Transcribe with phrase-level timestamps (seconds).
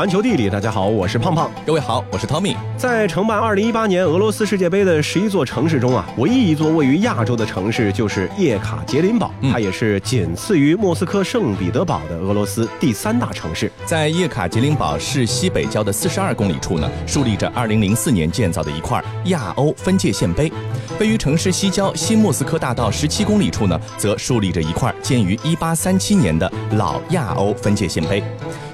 [0.00, 1.50] 环球地理，大家好，我是胖胖。
[1.66, 2.56] 各位好，我是 Tommy。
[2.74, 13.70] 在承办2018年俄罗斯世界杯的十一座城市中啊，唯一一座位于亚洲的城市就是叶卡捷琳堡，它也是仅次于莫斯科圣彼得堡的俄罗斯第三大城市。
[13.84, 20.50] 在叶卡捷琳堡市西北郊的四十二公里处呢，竖立着2004年建造的一块亚欧分界线碑；
[20.98, 28.24] 位于城市西郊新莫斯科大道十七公里处呢，则竖立着一块建于1837年的老亚欧分界线碑。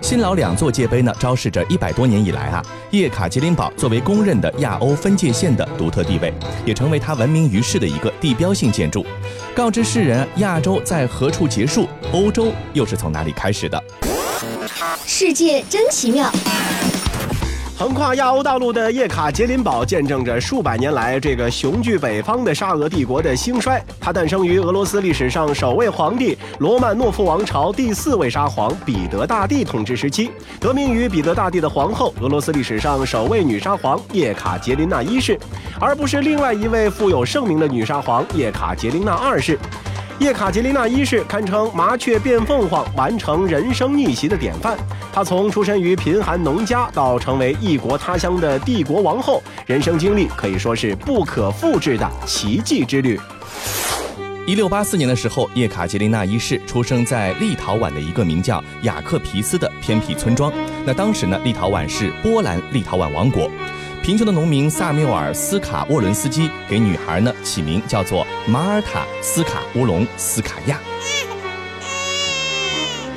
[0.07, 6.33] 新老两座界碑呢，昭示着一百多年以来啊，叶卡捷琳堡作为公认的亚欧分界线的独特地位，
[6.65, 9.05] 也成为它闻名于世的一个地标性建筑，
[9.53, 13.83] 告知世人亚洲在何处结束，欧洲又是从哪里开始的。
[15.05, 16.31] 世界真奇妙。
[17.79, 23.85] 横跨亚欧大陆的叶卡捷琳堡，见证着数百年来这个雄踞北方的沙俄帝国的兴衰。
[24.01, 35.39] 它诞生于俄罗斯历史上首位皇帝罗曼诺夫王朝第四位沙皇彼得大帝统治时期，得名于彼得大帝的皇后，俄罗斯历史上首位女沙皇叶卡捷琳娜一世，
[35.79, 39.59] 而不是另外一位富有盛名的女沙皇叶卡捷琳娜二世。
[40.19, 44.75] 叶卡捷琳娜一世堪称麻雀变凤凰，完成人生逆袭的典范。
[45.13, 53.21] 她从出身于贫寒农家到成为异国他乡的帝国王后，人生经历可以说是不可复制的奇迹之旅。
[54.47, 60.51] 一六八四年的时候，叶卡捷琳娜一世出生在立陶宛的一个名叫雅克皮斯的偏僻村庄。
[60.87, 63.51] 那当时呢，立陶宛是波兰立陶宛王国。
[64.07, 70.79] 贫穷的农民萨缪尔斯卡沃伦斯基给女孩呢起名叫做马尔塔斯卡乌龙斯卡亚。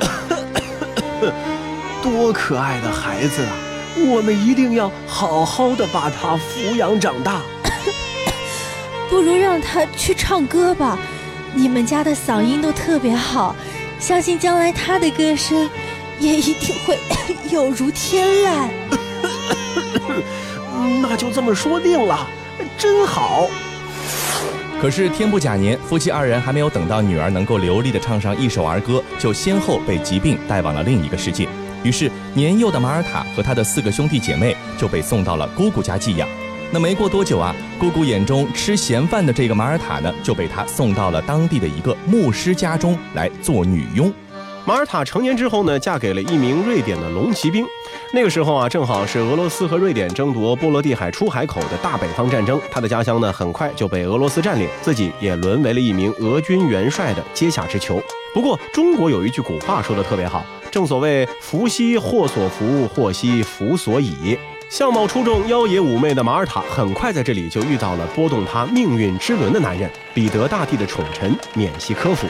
[2.02, 3.52] 多可爱的孩子啊！
[4.04, 7.40] 我们一定要好好的把他抚养长大。
[9.08, 10.98] 不如让他去唱歌吧，
[11.54, 13.54] 你们家的嗓音都特别好，
[14.00, 15.70] 相信将来他的歌声
[16.18, 16.98] 也一定会
[17.48, 18.68] 有如天籁。
[21.02, 22.26] 那就这么说定了，
[22.78, 23.46] 真好。
[24.80, 31.46] 可是天不假年，夫妻二人还没有等到女儿能够流利的唱上一首儿歌，就先后被疾病带往了另一个世界。
[31.82, 36.26] 于是年幼的马尔塔和他的四个兄弟姐妹就被送到了姑姑家寄养。
[36.72, 44.12] 那没过多久啊，姑姑眼中吃闲饭的这个马尔塔呢，就被他送到了当地的一个牧师家中来做女佣。
[44.70, 47.66] 马尔塔成年之后呢，嫁给了一名瑞典的龙骑兵。
[48.12, 52.60] 那个时候啊，正好是俄罗斯和瑞典争夺波罗的海出海口的大北方战争。
[52.70, 58.00] 他的家乡呢，很快就被俄罗斯占领，自己也沦为了一名俄军元帅的阶下之囚。
[58.32, 64.38] 不过，中国有一句古话说的特别好，正所谓“福兮祸所伏，祸兮福所倚”。
[64.70, 72.28] 相貌出众、妖冶妩媚的马尔塔，很快在这里就遇到了拨动他命运之轮的男人——彼得大帝的宠臣缅西科夫。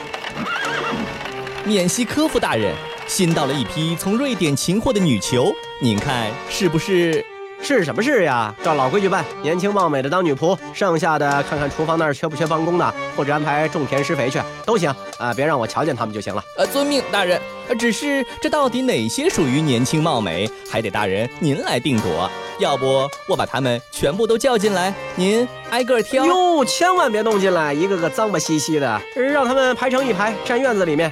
[1.67, 2.75] 缅西科夫大人，
[3.07, 7.25] 新到了一批从瑞典擒获的女囚，您看是不是？
[7.63, 8.55] 是什么事呀？
[8.63, 15.35] 照老规矩办，年轻貌美的当女仆，剩下的看看厨房那儿缺不缺帮工的，或者安排种田施肥去，都行啊！
[15.35, 16.43] 别让我瞧见他们就行了。
[16.57, 17.39] 呃，遵命，大人。
[17.79, 22.31] 只是这到底哪些属于年轻貌美，还得大人您来定夺。
[22.59, 26.25] 要不我把他们全部都叫进来，您挨个挑。
[26.25, 31.11] 哟，千万别弄进来，一个个脏吧兮兮的，让他们排成一排站院子里面。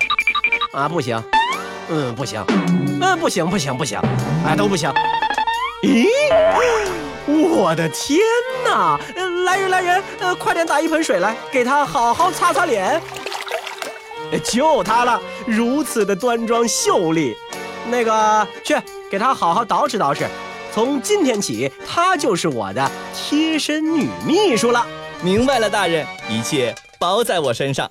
[0.73, 1.23] 啊，不行，
[1.89, 2.45] 嗯，不行，
[3.01, 3.99] 嗯，不行，不行，不行，
[4.47, 4.93] 哎，都不行。
[5.83, 6.07] 咦，
[7.27, 8.19] 我的天
[8.65, 8.99] 哪！
[9.45, 13.01] 来人，来人，呃，快点打一盆水来，给他好好擦擦脸。
[14.45, 17.35] 就他了，如此的端庄秀丽。
[17.87, 18.77] 那个，去
[19.11, 20.27] 给他好好捯饬捯饬。
[20.75, 24.87] 从今天起，她就是我的贴身女秘书了。
[25.23, 27.91] 明白了，大人，一切包在我身上。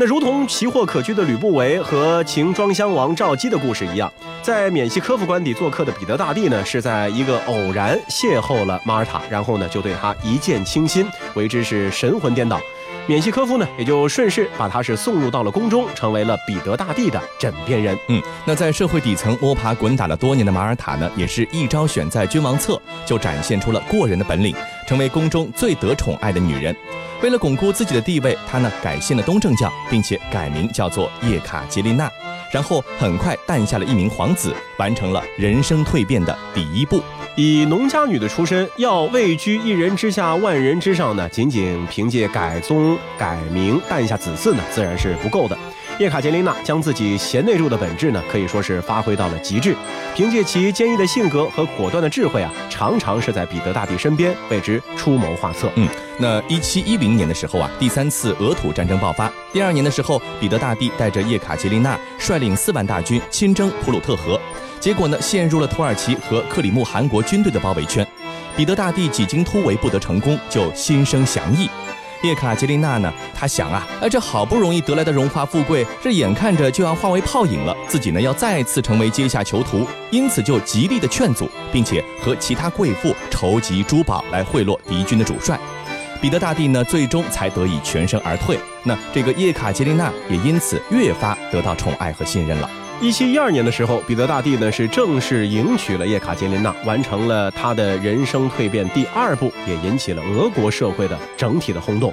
[0.00, 4.10] 那如同奇货可居的吕不韦和秦庄襄王赵姬的故事一样，
[4.40, 11.04] 在缅西科夫官邸做客的彼得大帝呢，是在一个偶然邂逅了马尔塔，然后呢就对他一见倾心，
[11.34, 12.60] 为之是神魂颠倒。
[13.08, 17.98] 缅西科夫呢，也就顺势把他是送入到了宫中，成为了彼得大帝的枕边人。
[18.08, 24.54] 嗯，那在社会底层摸爬滚打了多年的马尔塔呢，也是一朝选在君王侧，就展现出了过人的本领，
[24.86, 26.76] 成为宫中最得宠爱的女人。
[27.22, 32.10] 为了巩固自己的地位，她呢改信了东正教，并且改名叫做叶卡捷琳娜，
[32.52, 37.02] 然后很快诞下了一名皇子，完成了人生蜕变的第一步。
[37.40, 45.56] 以农家女的出身，要位居一人之下、万人之上呢，仅仅凭借改宗改名、诞下子嗣呢，自然是不够的。
[45.98, 49.74] 叶卡捷琳娜将自己贤内助的本质呢，可以说是发挥到了极致。
[50.14, 55.68] 凭借其坚毅的性格和果断的智慧啊，常常是在彼得大帝身边为之出谋划策。
[55.74, 59.28] 嗯，那一七一零年的时候啊，第三次俄土战争爆发。
[59.52, 64.40] 第二年的时候，彼得大帝带着叶卡捷琳娜率领四万大军亲征普鲁特河，
[64.78, 68.06] 结果呢，陷入了土耳其和克里木汗国军队的包围圈。
[68.56, 71.68] 彼得大帝几经突围不得成功，就心生降意。
[72.22, 73.12] 叶卡捷琳娜呢？
[73.34, 85.58] 她想啊，哎，这好不容易得来的荣华富贵，这眼看着就要化为泡影了，自己呢要再次成为阶下囚徒，因此就极力的劝阻，并且和其他贵妇筹集珠宝来贿赂敌军的主帅。
[86.20, 88.58] 彼得大帝呢，最终才得以全身而退。
[88.82, 92.68] 那这个叶卡捷琳娜也因此越发得到宠爱和信任了。
[93.00, 102.12] 一七一二年的时候，彼得大帝呢是正式迎娶了叶卡捷琳娜，完成了他的人生蜕变第二步，也引起了俄国社会的整体的轰动。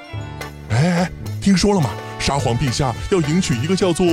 [0.69, 1.11] 哎哎，
[1.41, 1.89] 听说了吗？
[2.19, 4.05] 沙皇陛下要迎娶一个叫做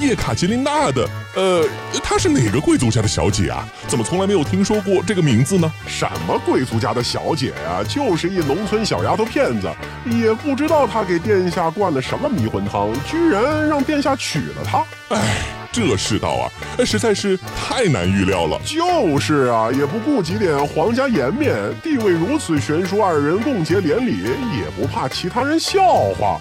[0.00, 1.66] 叶卡捷琳娜的，呃，
[2.02, 3.66] 她是哪个贵族家的小姐啊？
[3.88, 5.72] 怎么从来没有听说过这个名字呢？
[5.86, 7.80] 什么贵族家的小姐啊？
[7.88, 9.70] 就是一农村小丫头片子，
[10.04, 14.84] 也不知道她给殿下灌了什么迷魂汤，居然让殿下娶了她。
[15.08, 15.61] 哎。
[15.72, 16.52] 这世道啊，
[16.84, 18.60] 实在是太难预料了。
[18.64, 25.82] 就是啊，也不顾及点皇家颜面，地位如此悬殊，二人共结连理，也不怕其他人笑
[26.18, 26.38] 话。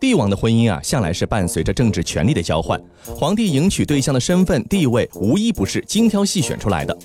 [0.00, 2.80] 帝王的婚姻啊，向来是伴随着政治权力的交换。
[3.04, 6.96] 皇帝迎娶对象的身份地位，无一不是精挑细选出来的。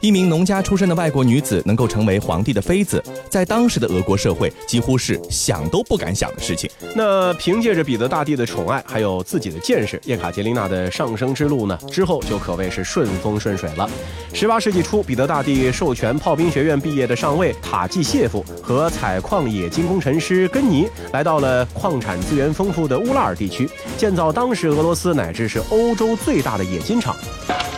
[0.00, 6.70] 一名农家出身的外国女子能够成为皇帝的妃子，在当时的俄国社会几乎是想都不敢想的事情。
[6.94, 13.90] 那凭借着彼得大帝的宠爱，还有自己的见识，叶卡捷琳娜的上升之路呢，之后就可谓是顺风顺水了。
[14.32, 27.14] 十八世纪初，彼得大帝授权炮兵学院毕业的上尉塔季谢夫和采矿冶金工程师根尼来到了矿产资源丰富的乌拉尔地区，建造当时俄罗斯乃至是欧洲最大的冶金厂。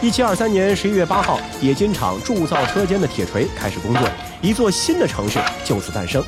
[0.02, 4.02] 一七二三年十一月八号，冶金厂铸造车间的铁锤开始工作，
[4.42, 6.22] 一座新的城市就此诞生。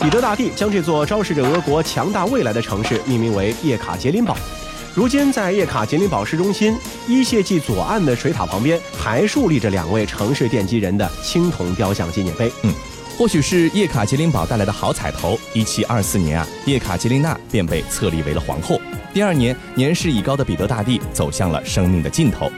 [0.00, 4.36] 彼得大帝将这座昭示着俄国强大未来的城市命名为叶卡捷琳堡。
[4.94, 6.76] 如今，在叶卡捷琳堡市中心
[7.08, 12.50] 伊谢季左岸的水塔旁边，还竖立着两位城市奠基人的青铜雕像纪念碑。
[12.62, 12.72] 嗯，
[13.16, 18.80] 或许是叶卡捷琳堡带来的好彩头，一七二四年啊，叶卡捷琳娜便被册立为了皇后。
[19.12, 22.50] 第二年，年事已高的彼得大帝走向了生命的尽头。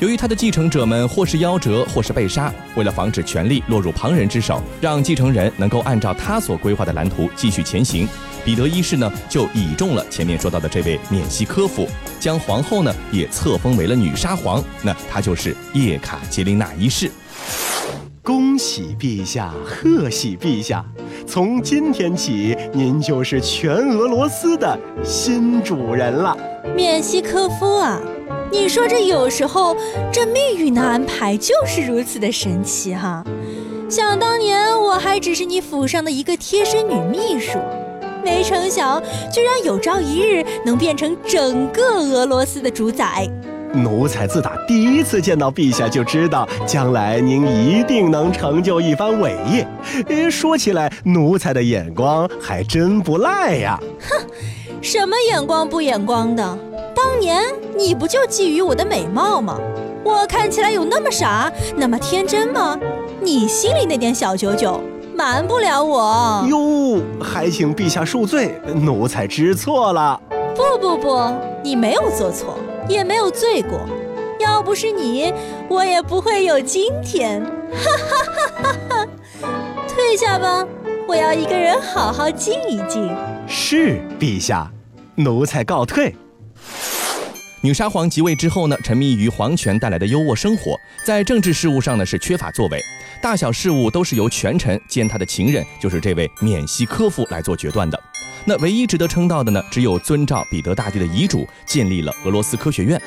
[0.00, 8.08] 由于他的继承者们或是夭折，或是被杀，为了防止权力落入旁人之手，让继承人能够按照他所规划的蓝图继续前行，
[8.44, 11.88] 彼得一世呢就倚重了前面说到的这位缅西科夫，
[12.18, 17.08] 将皇后呢也册封为了女沙皇，那她就是叶卡捷琳娜一世。
[18.52, 20.84] 恭喜陛下，贺喜陛下！
[21.26, 26.36] 从今天起，您就是全俄罗斯的新主人了，
[26.76, 27.98] 缅西科夫啊！
[28.50, 29.74] 你说这有时候
[30.12, 33.24] 这命运的安排就是如此的神奇哈！
[33.88, 37.58] 想当年我还只是你府上的一个贴身女秘书，
[38.22, 39.02] 没成想
[39.32, 43.26] 居然有朝一日能变成整个俄罗斯的主宰。
[43.74, 49.66] 奴才自打第一次见到陛下就知道，将来您一定能成就一番伟业。
[50.30, 53.78] 说起来，奴才的眼光还真不赖呀！
[54.00, 54.26] 哼，
[54.80, 56.58] 什么眼光不眼光的？
[56.94, 57.42] 当年
[57.76, 59.58] 你不就觊觎我的美貌吗？
[60.04, 62.78] 我看起来有那么傻，那么天真吗？
[63.20, 64.80] 你心里那点小九九，
[65.16, 66.44] 瞒不了我。
[66.48, 70.20] 哟，还请陛下恕罪，奴才知错了。
[70.54, 71.20] 不不不，
[71.62, 72.58] 你没有做错，
[72.88, 73.88] 也没有罪过。
[74.40, 75.32] 要不是你，
[75.68, 77.42] 我也不会有今天。
[77.42, 79.08] 哈哈哈哈哈！
[79.88, 80.66] 退下吧，
[81.06, 83.14] 我要一个人好好静一静。
[83.46, 84.70] 是陛下，
[85.14, 86.14] 奴才告退。
[87.62, 92.82] 女沙皇即位之后呢，沉迷于皇权带来的优渥生活，在政治事务上呢是缺乏作为，
[93.22, 97.96] 大小事务都是由权臣兼他的情人，就是这位缅西科夫来做决断的。
[98.44, 103.00] 那唯一值得称道的呢，只有遵照彼得大帝的遗嘱，建立了俄罗斯科学院。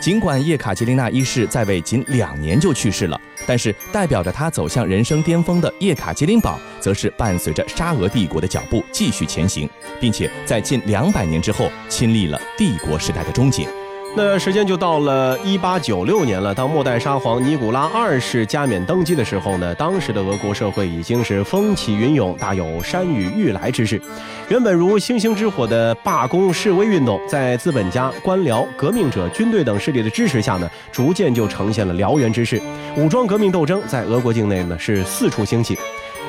[0.00, 9.68] 尽管叶卡捷琳娜一世在位仅两年就去世了，但是代表着她走向人生巅峰的叶卡捷琳堡，则是伴随着沙俄帝国的脚步继续前行，
[10.00, 13.68] 并且在近两百年之后亲历了帝国时代的终结。
[14.16, 16.52] 那时间就到了一八九六年了。
[16.52, 24.00] 当末代沙皇尼古拉二世加冕登基的时候呢，当时的俄国社会已经是风起云涌，大有山雨欲来之势。
[24.48, 32.60] 原本如星星之火的罢工示威运动，在资本家、官僚、革命者、军队等势力的支持下呢，逐渐就呈现了燎原之势。
[32.96, 35.78] 武装革命斗争在俄国境内呢是四处兴起。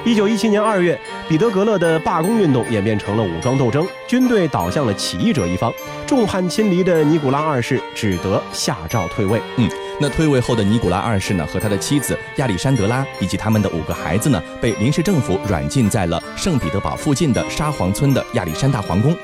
[0.06, 5.72] 一九一七年二月，彼得格勒的罢工运动演变成了武装斗争，军队倒向了起义者一方，
[6.08, 9.42] 众叛亲离的尼古拉二世只得下诏退位。
[9.58, 19.16] 嗯，那退位后的尼古拉二世呢，和他的妻子亚历山德拉以及他们的五个孩子呢，被临时政府软禁在了圣彼得堡附近的沙皇村的亚历山大皇宫，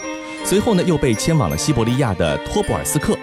[0.44, 3.18] 随后呢，又被迁往了西伯利亚的托布尔斯克。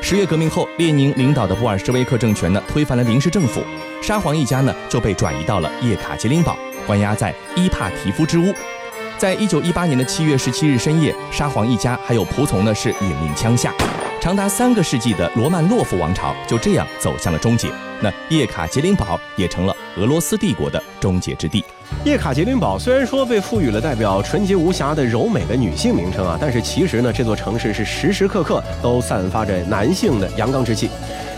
[0.00, 3.62] 十月革命后，列宁领导的布尔什维克政权呢，推翻了临时政府，
[4.02, 6.58] 沙皇一家呢就被转移到了叶卡捷琳堡。
[6.86, 8.52] 关押在伊帕提夫之屋，
[9.18, 13.72] 在一九一八年的七月十七日深夜，沙皇一家还有仆从呢是殒命枪下，
[14.20, 17.68] 长达三个世纪的罗曼诺夫王朝就这样走向了终结。
[18.00, 21.64] 那叶卡捷琳堡也成了俄罗斯帝国的终结之地。
[22.04, 30.90] 叶卡捷琳堡虽然说被赋予了代表纯洁无瑕的柔美的女性名称啊，但是其实呢，这座城市是时时刻刻都散发着男性的阳刚之气。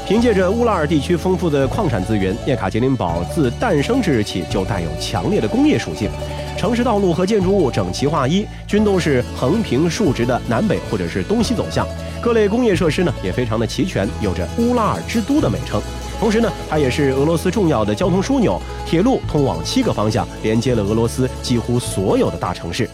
[0.07, 6.09] 凭借着乌拉尔地区丰富的矿产资源，叶卡捷琳堡自诞生之日起就带有强烈的工业属性。
[6.57, 11.85] 城市道路和建筑物整齐划一，均都是横平竖直的南北或者是东西走向。
[12.23, 15.83] 各类工业设施呢也非常的齐全，有着乌拉尔之都的美称。
[16.21, 22.89] 同时呢，它也是俄罗斯重要的交通枢纽，铁路通往七个方向，连接了俄罗斯几乎所有的大城市。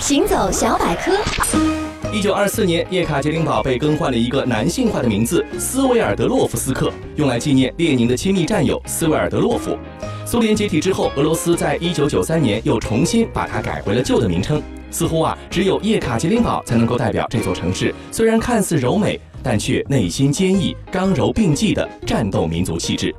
[0.00, 1.12] 行走小百科。
[2.16, 9.76] 一九二四年，叶卡捷琳堡被更换了一个男性化的名字——斯维尔德洛夫斯克，用来纪念列宁的亲密战友斯维尔德洛夫。
[10.24, 14.62] 苏联解体之后，俄罗斯在一九九三年又重新把它改回了旧的名称。
[14.90, 23.14] 似乎啊，只有叶卡捷琳堡才能够代表这座城市，虽然看似柔美，但却内心坚毅、刚柔并济的战斗民族气质。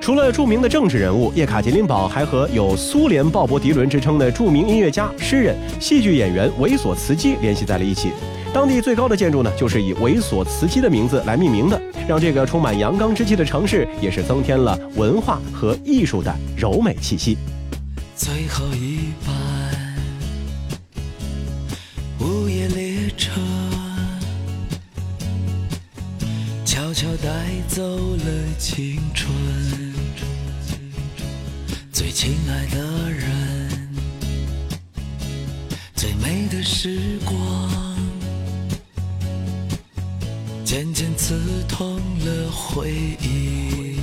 [0.00, 8.10] 除了著名的政治人物，叶卡捷琳堡还和有“苏联鲍勃迪伦”之称的著名音乐家、诗人、戏剧演员维索茨基联系在了一起。
[8.52, 17.36] 当地最高的建筑呢，就是以维索茨基的名字来命名的，让这个充满阳刚之气的城市也是增添了文化和艺术的柔美气息。
[18.16, 19.34] 最后一班
[22.20, 23.38] 午夜列车。
[26.64, 27.28] 悄悄带
[27.68, 28.24] 走了
[28.58, 29.30] 青春，
[32.10, 33.88] 最亲爱的人，
[35.94, 37.38] 最美的时光，
[40.64, 41.38] 渐渐刺
[41.68, 42.90] 痛了回
[43.20, 44.00] 忆，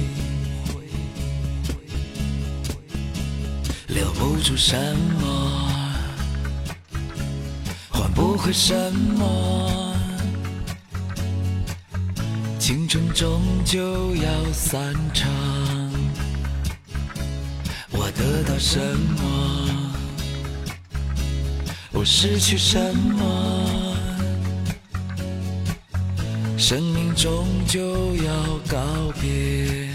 [3.88, 4.78] 留不住什
[5.20, 5.62] 么，
[7.90, 8.74] 换不回什
[9.18, 9.98] 么。
[12.58, 15.30] 青春终究要散场，
[18.28, 19.24] 得到什么？
[21.94, 23.96] 我失去什么？
[26.58, 27.80] 生命终究
[28.18, 28.78] 要告
[29.22, 29.90] 别，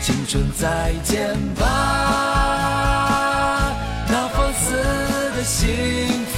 [0.00, 1.64] 青春再见吧，
[4.08, 4.76] 那放肆
[5.36, 5.66] 的幸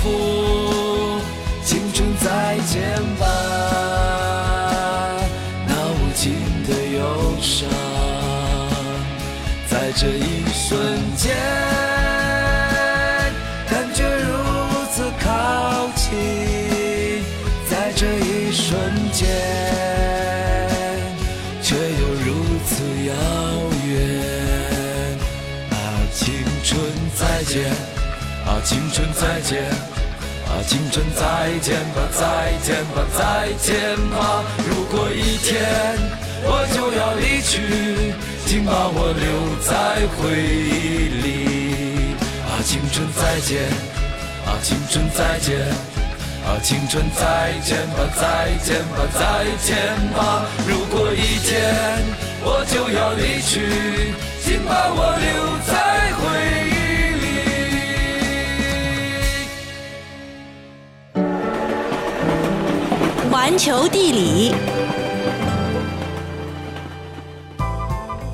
[0.00, 1.20] 福，
[1.62, 3.26] 青春再见吧。
[5.66, 6.32] 那无尽
[6.66, 7.68] 的忧伤
[10.68, 10.78] 瞬
[11.16, 11.34] 间，
[13.70, 14.28] 感觉如
[14.92, 17.24] 此靠近，
[17.70, 18.78] 在这一瞬
[19.10, 19.26] 间，
[21.62, 21.80] 却又
[22.22, 23.14] 如此遥
[23.86, 23.88] 远。
[25.70, 25.74] 啊，
[26.12, 26.78] 青春
[27.16, 27.72] 再见，
[28.44, 29.64] 啊，青春再见，
[30.50, 34.44] 啊，青春再见吧，再见吧，再见吧。
[34.68, 35.64] 如果一天
[36.44, 38.12] 我就要离去。
[38.48, 42.16] 请把我留在回忆里，
[42.48, 43.68] 啊，青春再见，
[44.46, 45.68] 啊，青春再见，
[46.46, 49.76] 啊，青春再见吧，再见吧，再见
[50.16, 50.46] 吧。
[50.66, 51.52] 如果一天
[52.42, 53.60] 我就要离去，
[54.42, 55.28] 请把我留
[55.68, 56.24] 在回
[56.70, 56.72] 忆
[63.20, 63.30] 里。
[63.30, 64.54] 环球地理。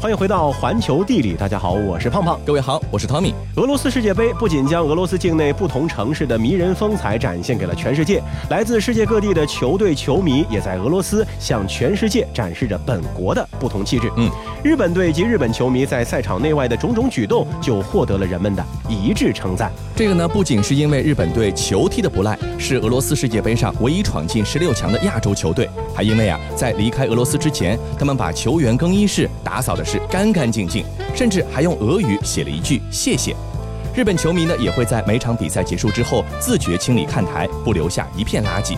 [0.05, 3.33] 欢迎回到环球地理，大家好，我是胖胖，各位好，我是 Tommy。
[3.57, 14.13] 俄罗斯世界杯不仅将俄罗斯境内不同城市的迷人风采展现给了全世界，来自世界各地的球队球迷也在俄罗斯向全世界展示着本国的不同气质。
[14.19, 14.31] 嗯，
[14.63, 19.73] 日本队及日本球迷在赛场内外的种种举动就获得了人们的一致称赞。
[19.97, 30.05] 这个呢，不仅是因为日本队球踢的不赖，是俄罗斯世界杯上唯一闯进十六强的亚洲球队，还因为啊，在离开俄罗斯之前，他们把球员更衣室打扫的是。
[30.11, 30.85] 干干净净，
[31.15, 33.35] 甚至还用俄语写了一句“谢谢”。
[33.95, 38.77] 日本球迷呢，也会在每场比赛结束之后自觉清理看台，不留下一片垃圾。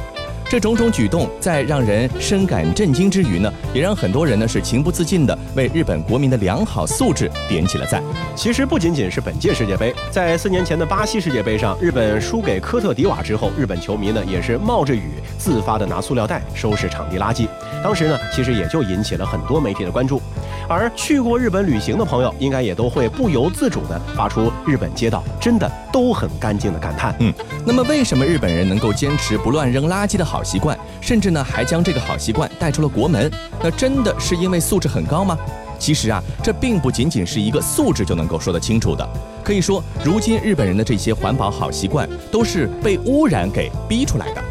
[0.49, 8.00] 这种种举动，在让人深感震惊之余呢，也让很多人呢是情不自禁的为日本国民的良好素质点起了赞。
[8.37, 17.49] 其实不仅仅是本届世界杯，在四年前的巴西世界杯上，日本输给科特迪瓦之后，日本球迷呢也是冒着雨自发的拿塑料袋收拾场地垃圾。
[17.82, 20.23] 当时呢，其实也就引起了很多媒体的关注。
[20.68, 27.14] 而去过日本旅行的朋友，应该也都会不由自主地发出“日本街道真的都很干净”的感叹。
[27.20, 27.32] 嗯，
[27.64, 33.30] 那么为什么日本人能够坚持不乱扔垃圾的好习惯，甚至呢还将这个好习惯带出了国门？
[33.62, 35.38] 那真的是因为素质很高吗？
[35.78, 39.06] 其实啊，这并不仅仅是一个素质就能够说得清楚的。
[39.44, 44.42] 可以说，如今日本人的这些环保好习惯，都是被污染给逼出来的。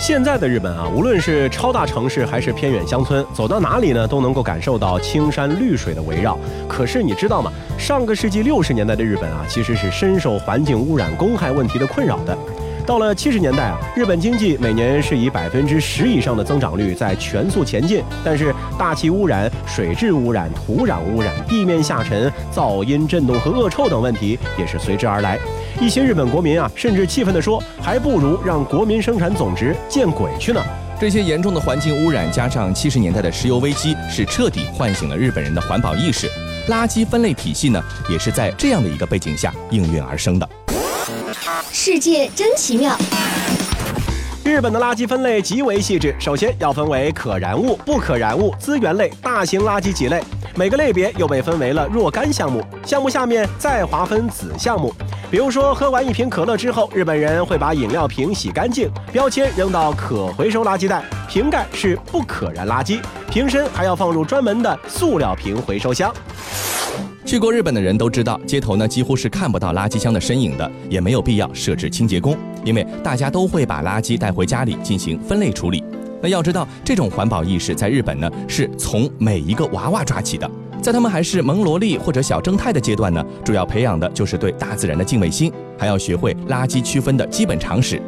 [0.00, 6.38] 现在的日本啊，无论是超大城市还是偏远乡村，走到哪里呢，都能够感受到青山绿水的围绕。
[6.68, 7.50] 可是你知道吗？
[7.78, 12.36] 上个世纪六十年代的日本啊，其实是深受环境污染、公害问题的困扰的。
[12.86, 25.38] 到了七十年代啊，日本经济每年是以百分之十以上的增长率在全速前进，但是大气污染、水质污染、土壤污染、地面下沉、噪音、震动和恶臭等问题也是随之而来。
[25.80, 30.62] 一些日本国民啊，甚至气愤地说：“还不如让国民生产总值见鬼去呢！”
[31.00, 36.30] 这些严重的环境污染，加上七十年代的石油危机，是彻底唤醒了日本人的环保意识。
[36.68, 40.48] 垃圾分类体系呢，也是在这样的一个背景下应运而生的。
[41.72, 42.96] 世界真奇妙。
[44.44, 50.22] 日本的垃圾分类极为细致，首先要分为可燃物、不可燃物、资源类、大型垃圾几类，
[50.56, 52.64] 每个类别又被分为了若干项目。
[52.86, 54.94] 项目下面再划分子项目，
[55.30, 66.14] 比如说喝完一瓶可乐之后，日本人会把饮料瓶洗干净，标签扔到可回收垃圾袋，瓶盖是不可燃垃圾，瓶身还要放入专门的塑料瓶回收箱。
[67.24, 75.82] 去过日本的人都知道，街头呢几乎是看不到垃圾箱的身影的，也没有必要设置清洁工，因为大家都会把垃圾带回家里进行分类处理。
[76.24, 80.50] 那要知道，这种环保意识在日本呢是从每一个娃娃抓起的，
[80.80, 88.00] 在他们还是萌萝莉或者小正太的阶段呢，主要培养的就是对大自然的敬畏心，还要学会垃圾区分的基本常识。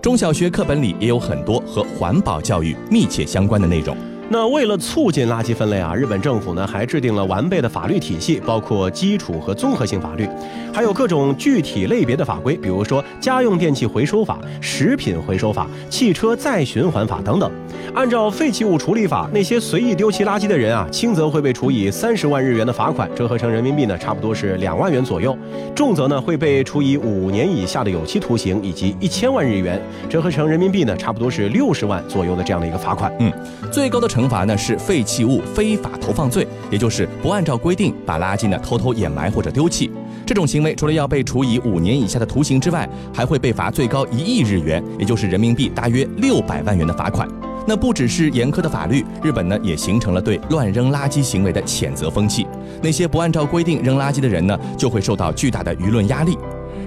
[0.00, 3.96] 中小学课本里也有很多和环保教育密切相关的内容。
[4.30, 10.28] 那为了促进垃圾分类啊，日本政府呢还制定了完备的法律体系，包括基础和综合性法律，
[10.72, 17.50] 还有各种具体类别的法规，比如说家用电器回收法、食品回收法、汽车再循环法等等。
[17.94, 25.32] 按照废弃物处理法，那些随意丢弃垃圾的人啊，轻则会被处以三十万日元的罚款，折合成人民币呢，差不多是两万元左右；
[25.76, 33.12] 重则呢会被处以五年以下的有期徒刑，以及一千万日元，折合成人民币呢，差不多是六十万左右的这样的一个罚款。
[33.20, 33.32] 嗯，
[33.70, 39.90] 最高的惩罚呢是废弃物非法投放罪，也就是不按照规定把垃圾呢偷偷掩埋或者丢弃。
[40.24, 47.28] 这种行为除了要被处以五年以下的徒刑之外，还会被罚最高一亿日元，也就是人民币大约六百万元的罚款。
[47.66, 52.46] 那不只是严苛的法律，日本呢也形成了对乱扔垃圾行为的谴责风气。
[52.80, 56.38] 那些不按照规定扔垃圾的人呢，就会受到巨大的舆论压力。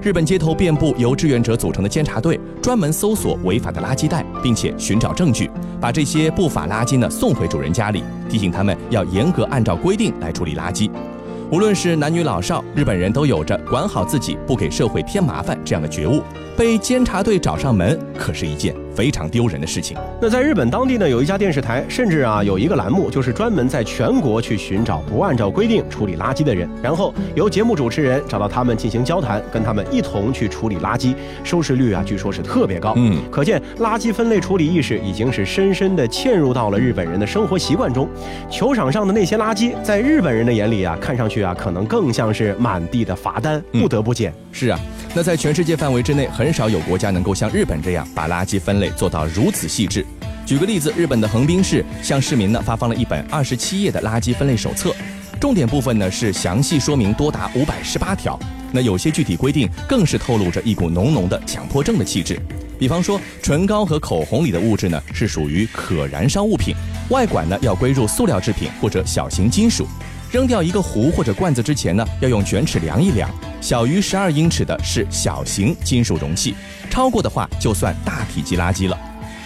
[0.02, 5.50] 日本街头遍布由志愿者组成的监察队，专门搜索违法的垃圾袋，并且寻找证据，
[5.82, 10.90] 把这些不法垃圾呢送回主人家里，提醒他们要严格按照规定来处理垃圾。
[11.52, 16.22] 无论是男女老少，日本人都有着管好自己，不给社会添麻烦这样的觉悟。
[16.58, 19.96] 被监察队找上门，可是一件非常丢人的事情。
[20.20, 32.96] 那在日本当地呢，有一家电视台，甚至啊有一个栏目，就是专门在全国去寻找不按照规定处理垃圾的人，然后由节目主持人找到他们进行交谈，跟他们一同去处理垃圾，收视率啊据说是特别高。
[32.98, 38.10] 嗯，可见垃圾分类处理意识已经是深深的嵌入到了日本人的生活习惯中。
[38.50, 44.34] 球场上的那些垃圾，在日本人的眼里啊，看上去啊可能更像是满地的罚单，不得不捡。
[44.52, 44.80] 是啊，
[45.17, 50.06] 那在全世界范围之内，很少有国家能够像日本这样把垃圾分类做到如此细致。
[50.45, 54.95] 举个例子，日本的横滨市向市民呢发放了一本二十七页的垃圾分类手册，
[55.39, 58.39] 重点部分呢是详细说明多达五百十八条。
[58.71, 62.39] 那有些具体规定更是透露着一股浓浓的强迫症的气质。
[62.77, 66.75] 比方说，唇膏和口红里的物质呢是属于可燃烧物品，
[67.10, 69.88] 外管呢要归入塑料制品或者小型金属。
[70.32, 73.30] 扔掉一个壶或者罐子之前呢，要用卷尺量一量，
[73.62, 76.56] 小于十二英尺的是小型金属容器，
[76.90, 78.98] 超过的话就算大体积垃圾了。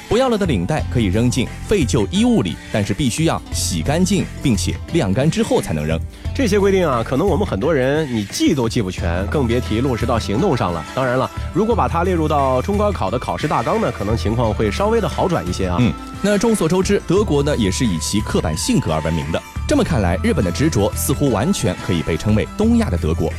[0.09, 5.97] 不要了的领带可以扔进废旧衣物里，但是必须要洗干净并且晾干之后才能扔。
[6.35, 10.83] 这些规定啊，可能我们很多人你记都记不全，更别提落实到行动上了。
[10.93, 15.77] 当然了，如果把它列入到中高考的考试大纲呢，可能情况会稍微的好转一些啊。
[15.79, 19.41] 嗯，那众所周知，德国呢也是以其刻板性格而闻名的。
[19.71, 23.31] 这么看来，日本的执着似乎完全可以被称为东亚的德国。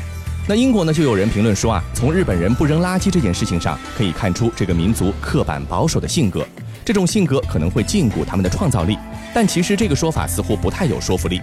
[0.49, 6.43] 那英国呢，就有人评论说啊，从日本人不扔垃圾这件事情上，可以看出这个民族刻板保守的性格。
[6.87, 8.97] 这种性格可能会禁锢他们的创造力。
[9.35, 11.39] 但其实这个说法似乎不太有说服力。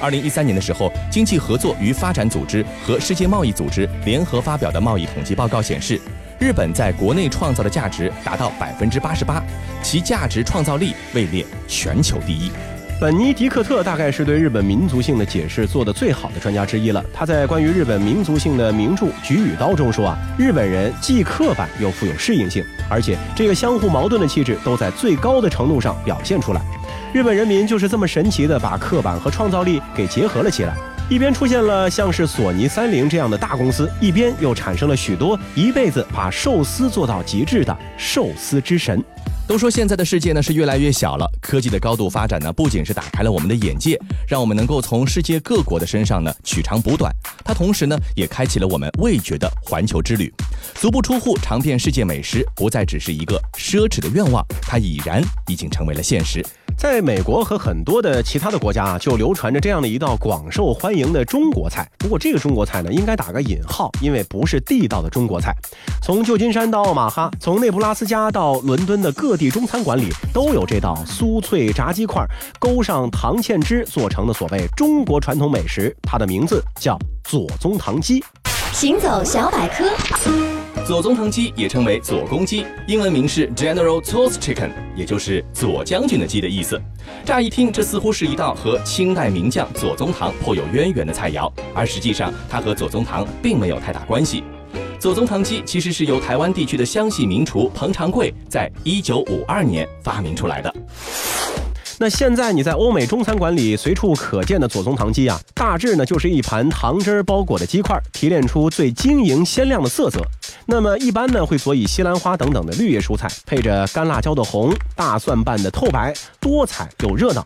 [0.00, 6.00] 二零一三年的时候，经济合作与发展组织和世界贸易组织联合发表的贸易统计报告显示，
[6.38, 9.42] 日本在国内创造的价值达到百分之八十八，
[9.82, 12.52] 其价值创造力位列全球第一。
[13.00, 17.04] 本尼迪克特大概是对日本民族性的解释做得最好的专家之一了。
[17.14, 26.60] 他在关于日本民族性的名著《菊与刀》中说啊，日本人既刻板又富有适应性，而且这个相互矛盾的气质都在最高的程度上表现出来。
[27.12, 30.74] 日本人民就是这么神奇的把刻板和创造力给结合了起来，
[31.08, 39.00] 一边出现了像是索尼、三菱这样的大公司，一边又产生了许多一辈子把寿司做到极致的寿司之神。
[39.48, 47.10] 都说现在的世界呢是越来越小了，科技的高度发展呢不仅是打开了我们的眼界，让我们能够从世界各国的身上呢取长补短，
[47.42, 50.30] 它同时呢也开启了我们味觉的环球之旅，
[50.74, 56.44] 足不出户尝遍世界美食不再只是一个奢侈的愿望，它已然已经成为了现实。
[56.76, 61.88] 在美国和很多的其他的国家啊，就流传着这样的一道广受欢迎的中国菜。
[61.98, 65.52] 不过这个中国菜呢，应该打个引号，因为不是地道的中国菜。
[66.02, 72.24] 从旧金山到奥马哈，从内布拉斯加到伦敦的各地中餐馆里，都有这道酥脆炸鸡块，
[72.58, 75.94] 勾上糖芡汁做成的所谓中国传统美食。
[76.02, 78.22] 它的名字叫左宗棠鸡。
[78.72, 80.67] 行走小百科。
[80.86, 86.80] 左宗棠鸡也称为左公鸡，英文名是 General Tso's Chicken，也就是左将军的鸡的意思。
[87.24, 94.42] 乍一听，这似乎是一道和清代名将左宗棠颇有渊源的菜肴，而实际上它和左宗棠并没有太大关系。
[94.98, 100.74] 左宗棠鸡其实是由台湾地区的湘系名厨彭长贵在一九五二年发明出来的。
[102.00, 110.20] 那现在你在欧美中餐馆里随处可见的左宗棠鸡啊，大致呢就是一盘糖汁儿包裹的鸡块，提炼出最晶莹鲜亮的色泽。
[110.66, 117.44] 那么一般呢会佐以西兰花等等的绿叶蔬菜，配着干辣椒的红、大蒜瓣的透白，多彩又热闹。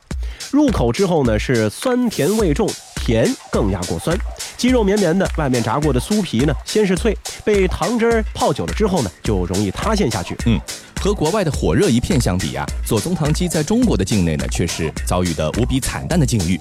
[0.51, 4.15] 入口之后呢是酸甜味重，甜更压过酸，
[4.59, 10.37] 鸡肉绵绵的，外面炸过的酥皮呢先是脆，被糖汁儿泡久了之后呢就容易塌陷下去。
[10.45, 10.61] 嗯。
[11.03, 16.61] 和国外的火热一片相比啊，左宗棠鸡在中国的境内呢，却是遭遇的无比惨淡的境遇。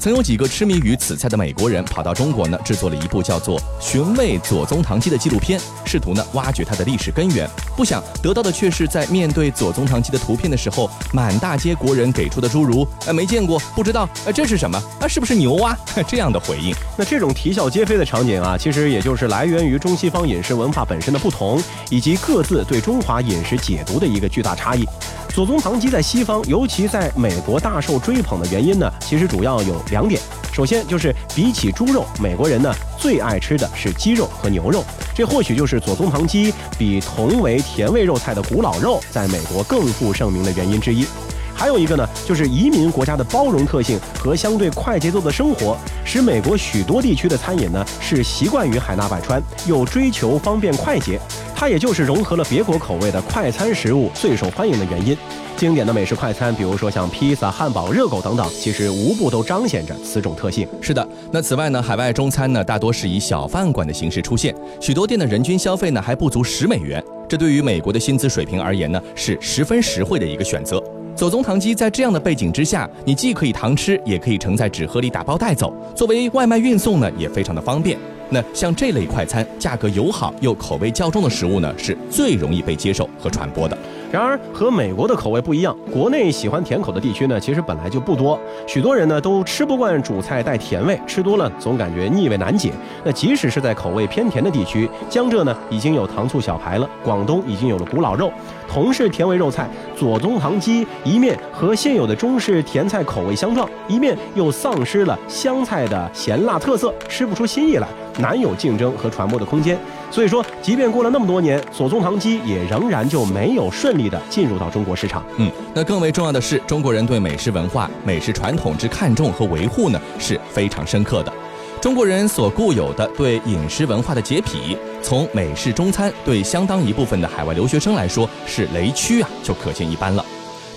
[0.00, 7.46] 曾有几个痴迷于此菜的美国人跑到中国呢，制作了一部叫做《寻味左宗棠鸡》的纪录片，试图呢挖掘它的历史根源。
[7.76, 14.82] 不想得到的却是在面对左宗棠鸡的图片的时候，满大街国人给出的诸如“呃没见过，不知道，呃这是什么？
[15.00, 15.76] 啊是不是牛啊？”
[16.08, 16.74] 这样的回应。
[16.96, 23.81] 那这种啼笑皆非的场景啊，其实也就是来源于中西方饮食文化本身的不同，以及各自对中华饮食解。
[23.82, 24.86] 读的一个巨大差异，
[25.28, 30.20] 左宗棠鸡在西方，尤其在美国大受追捧的原因呢，其实主要有两点。
[30.52, 41.06] 首先就是比起猪肉，美国人呢最爱吃的是鸡肉和牛肉，这或许就是左宗棠鸡比同为甜味肉菜的古老肉在美国更负盛名的原因之一。
[41.54, 51.20] 还有一个呢，就是移民国家的包容特性和相对快节奏的生活，使美国许多地区的餐饮呢是习惯于海纳百川，又追求方便快捷。
[51.62, 55.16] 它也就是融合了别国口味的快餐食物最受欢迎的原因。
[55.56, 60.66] 经典的美式快餐，比如说像披萨、汉堡、热狗等等，其实无不都彰显着此种特性。
[60.80, 70.82] 是的，那此外呢，海外中餐呢大多是以小饭馆的形式出现，许多店的人均消费呢还不足十美元，这对于美国的薪资水平而言呢是十分实惠的一个选择。
[71.14, 77.96] 左宗棠鸡在这样的背景之下，你既可以堂吃，也可以盛在纸盒里打包带走，作为外卖运送呢也非常的方便。
[78.32, 83.76] 那像这类快餐，价格友好又口味较重的食物呢，是最容易被接受和传播的。
[84.10, 88.38] 然而和美国的口味不一样，国内喜欢甜口的地区呢，其实本来就不多。
[88.66, 92.72] 许多人呢都吃不惯主菜带甜味，吃多了总感觉腻味难解。
[93.04, 98.32] 那即使是在口味偏甜的地区，江浙呢已经有糖醋小排了，广东已经有了古老肉。
[98.66, 107.86] 同是甜味肉菜，左宗棠鸡一面和现有的中式甜菜口味相撞，一面又丧失了湘菜的咸辣特色，吃不出新意来，
[108.18, 109.78] 难有竞争和传播的空间。
[110.10, 115.24] 所以说，即便过了那么多年，左宗棠鸡也仍然就没有顺利的进入到中国市场。
[115.38, 121.32] 嗯，那更为重要的是，中国人对美食文化、美食传统之看重和维护呢，是非常深刻的。
[121.80, 130.24] 中国人所固有的对饮食文化的洁癖，从美式中餐对相当一部分的海外留学生来说是雷区啊，就可见一斑了。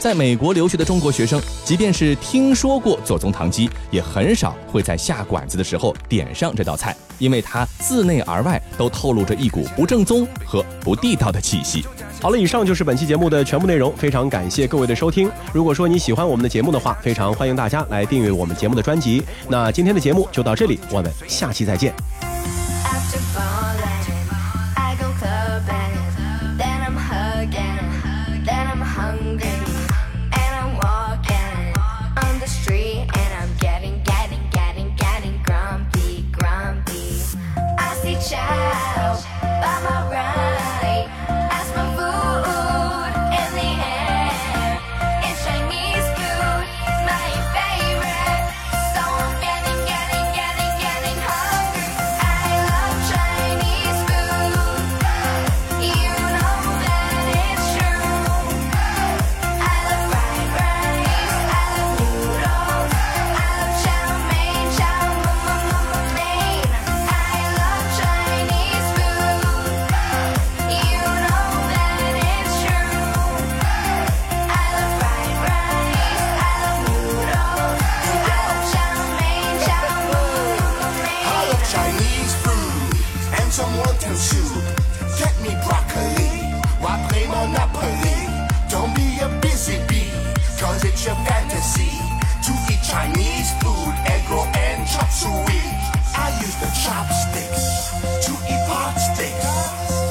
[0.06, 11.84] 在美国留学的中国学生，即便是听说过左宗棠鸡，也很少会在下馆子的时候点上这道菜，因为它自内而外都透露着一股不正宗和不地道的气息。
[12.22, 15.28] 好了，以上就是本期节目的全部内容，非常感谢各位的收听。
[15.52, 19.24] 如果说你喜欢我们的节目的话，非常欢迎大家来订阅我们节目的专辑。
[19.50, 21.92] 那今天的节目就到这里，我们下期再见。
[96.86, 97.90] chopsticks
[98.26, 99.50] to eat hot sticks.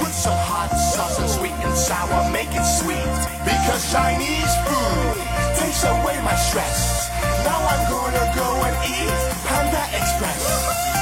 [0.02, 3.14] Put some hot sauce and sweet and sour, make it sweet.
[3.46, 5.16] Because Chinese food
[5.54, 7.10] takes away my stress.
[7.46, 9.14] Now I'm gonna go and eat
[9.46, 10.93] Panda Express.